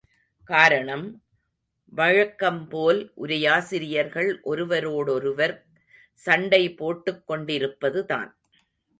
[0.43, 1.21] காரணம்,
[1.85, 5.65] வழக்கம்போல், உரையாசிரியர்கள் ஒருவரோடொருவர்
[6.13, 8.35] சண்டை, போட்டுக் கொண்டிருப்பதுதான்.